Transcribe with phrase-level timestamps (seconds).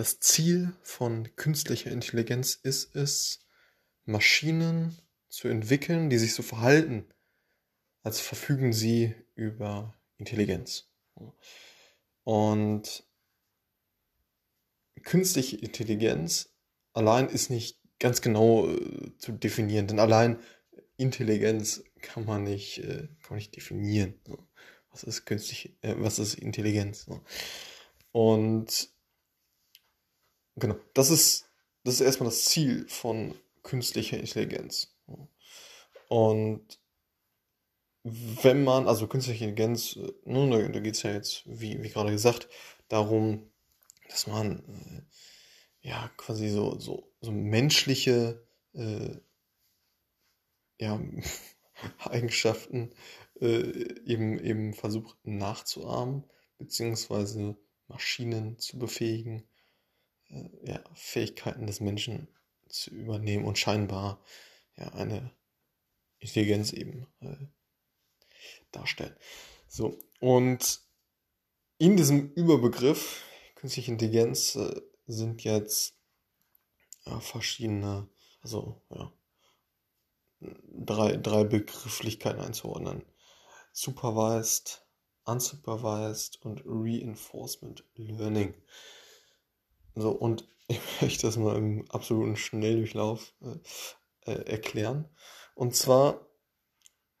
[0.00, 3.40] das Ziel von künstlicher Intelligenz ist es,
[4.06, 4.96] Maschinen
[5.28, 7.04] zu entwickeln, die sich so verhalten,
[8.02, 10.88] als verfügen sie über Intelligenz.
[12.24, 13.04] Und
[15.02, 16.48] künstliche Intelligenz
[16.94, 20.38] allein ist nicht ganz genau äh, zu definieren, denn allein
[20.96, 24.14] Intelligenz kann man nicht, äh, kann man nicht definieren.
[24.92, 27.06] Was ist künstlich, äh, was ist Intelligenz?
[28.12, 28.88] Und
[30.56, 31.46] genau, das ist,
[31.84, 34.94] das ist erstmal das Ziel von künstlicher Intelligenz.
[36.08, 36.80] Und
[38.02, 41.88] wenn man, also künstliche Intelligenz, äh, nun, da, da geht es ja jetzt, wie, wie
[41.88, 42.48] gerade gesagt,
[42.88, 43.50] darum,
[44.08, 44.60] dass man
[45.82, 49.16] äh, ja quasi so, so, so menschliche äh,
[50.80, 51.00] ja,
[52.00, 52.90] Eigenschaften
[53.40, 53.70] äh,
[54.04, 56.24] eben, eben versucht nachzuahmen,
[56.58, 57.56] beziehungsweise
[57.88, 59.46] Maschinen zu befähigen,
[60.30, 62.28] äh, ja, Fähigkeiten des Menschen
[62.68, 64.22] zu übernehmen und scheinbar
[64.76, 65.30] ja, eine
[66.18, 67.36] Intelligenz eben äh,
[68.72, 69.16] darstellen.
[69.68, 70.80] So, und
[71.78, 75.94] in diesem Überbegriff künstliche Intelligenz äh, sind jetzt
[77.20, 78.08] verschiedene,
[78.42, 79.12] also ja,
[80.40, 83.04] drei, drei Begrifflichkeiten einzuordnen.
[83.72, 84.84] Supervised,
[85.24, 88.54] Unsupervised und Reinforcement Learning.
[89.94, 95.08] So, und ich möchte das mal im absoluten Schnelldurchlauf äh, äh, erklären.
[95.54, 96.26] Und zwar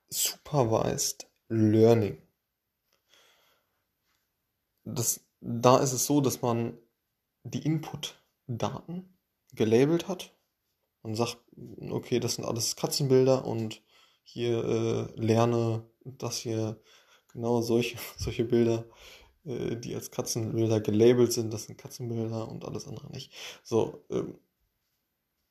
[0.08, 2.20] Supervised Learning.
[4.84, 6.78] Das, da ist es so, dass man
[7.44, 9.16] die Input-Daten
[9.52, 10.34] gelabelt hat
[11.02, 11.38] und sagt,
[11.90, 13.82] okay, das sind alles Katzenbilder und
[14.22, 16.80] hier äh, lerne das hier
[17.32, 18.84] genau solche, solche Bilder,
[19.44, 23.32] äh, die als Katzenbilder gelabelt sind, das sind Katzenbilder und alles andere nicht.
[23.62, 24.38] So, ähm,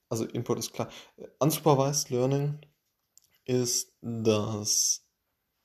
[0.10, 0.90] also Input ist klar.
[1.40, 2.60] Unsupervised Learning
[3.46, 5.06] ist, dass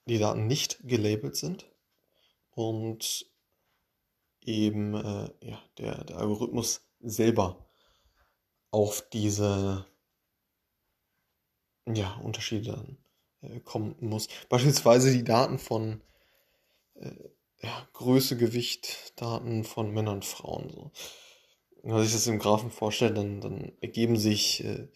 [0.07, 1.71] die Daten nicht gelabelt sind
[2.51, 3.27] und
[4.43, 7.67] eben äh, ja, der, der Algorithmus selber
[8.71, 9.87] auf diese
[11.87, 12.99] ja, Unterschiede dann
[13.41, 14.29] äh, kommen muss.
[14.49, 16.03] Beispielsweise die Daten von
[16.95, 17.13] äh,
[17.65, 20.71] ja, Größe, Gewicht, Daten von Männern und Frauen.
[20.71, 20.93] So.
[21.83, 24.89] Wenn man sich das im Graphen vorstellt, dann, dann ergeben sich äh,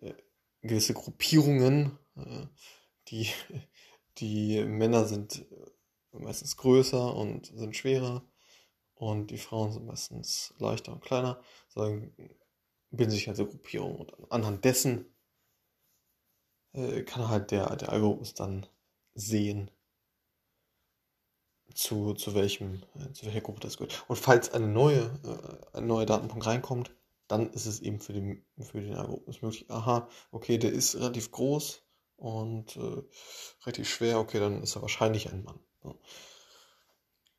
[0.00, 0.14] äh
[0.62, 2.46] gewisse Gruppierungen, äh,
[3.08, 3.28] die
[4.18, 5.44] die Männer sind
[6.12, 8.24] meistens größer und sind schwerer
[8.94, 11.40] und die Frauen sind meistens leichter und kleiner.
[11.68, 11.82] So
[12.90, 15.14] bilden sich also Gruppierungen und anhand dessen
[16.72, 18.66] äh, kann halt der, der Algorithmus dann
[19.14, 19.70] sehen,
[21.76, 24.04] zu, zu, welchem, äh, zu welcher Gruppe das gehört.
[24.08, 26.90] Und falls eine neue, äh, ein neuer Datenpunkt reinkommt,
[27.28, 31.32] dann ist es eben für den, für den Algorithmus möglich, aha, okay, der ist relativ
[31.32, 31.82] groß,
[32.16, 33.02] und äh,
[33.66, 35.60] richtig schwer, okay, dann ist er wahrscheinlich ein Mann.
[35.82, 35.98] So.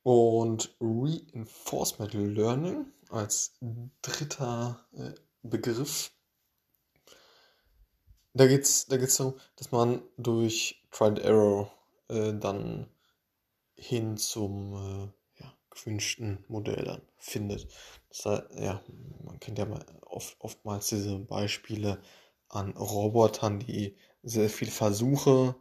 [0.03, 3.57] Und Reinforcement Learning als
[4.01, 6.11] dritter äh, Begriff.
[8.33, 11.71] Da geht es da geht's darum, dass man durch Trial and Error
[12.09, 12.87] äh, dann
[13.77, 17.67] hin zum äh, ja, gewünschten Modell dann findet.
[18.09, 18.83] Das heißt, ja,
[19.23, 19.67] man kennt ja
[20.01, 22.01] oft, oftmals diese Beispiele
[22.49, 25.55] an Robotern, die sehr viele Versuche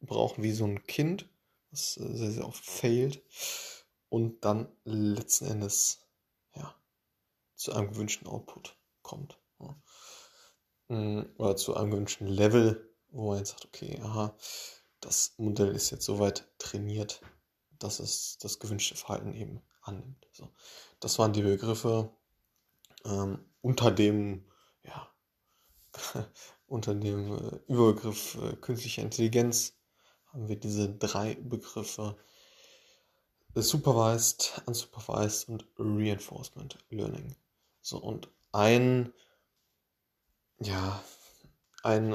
[0.00, 1.28] brauchen wie so ein Kind,
[1.70, 3.22] was äh, sehr, sehr oft failt
[4.08, 6.06] und dann letzten Endes
[6.54, 6.74] ja,
[7.54, 9.38] zu einem gewünschten Output kommt.
[9.60, 9.76] Ja.
[10.88, 14.36] Mm, oder zu einem gewünschten Level, wo man jetzt sagt, okay, aha,
[15.00, 17.20] das Modell ist jetzt soweit trainiert,
[17.84, 20.26] dass es das gewünschte Verhalten eben annimmt.
[20.32, 20.50] So.
[21.00, 22.10] Das waren die Begriffe
[23.04, 24.44] ähm, unter dem
[24.82, 25.10] ja,
[26.66, 29.74] unter dem äh, Überbegriff äh, künstliche Intelligenz
[30.32, 32.16] haben wir diese drei Begriffe
[33.54, 37.36] äh, Supervised, Unsupervised und Reinforcement Learning.
[37.80, 39.12] So, und ein,
[40.58, 41.04] ja,
[41.82, 42.14] ein,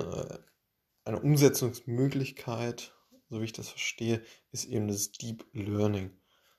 [1.05, 2.93] eine Umsetzungsmöglichkeit,
[3.29, 6.11] so wie ich das verstehe, ist eben das Deep Learning.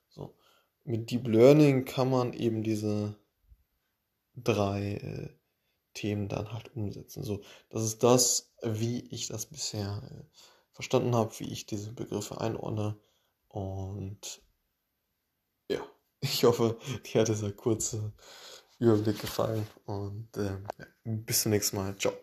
[0.09, 0.35] So,
[0.83, 3.15] mit Deep Learning kann man eben diese
[4.35, 5.37] drei
[5.93, 7.23] Themen dann halt umsetzen.
[7.23, 10.23] So, das ist das, wie ich das bisher äh,
[10.71, 12.97] verstanden habe, wie ich diese Begriffe einordne.
[13.49, 14.41] Und
[15.69, 15.81] ja,
[16.21, 18.13] ich hoffe, dir hat dieser kurze
[18.79, 19.67] Überblick gefallen.
[19.85, 20.57] Und äh,
[21.03, 21.97] bis zum nächsten Mal.
[21.97, 22.13] Ciao.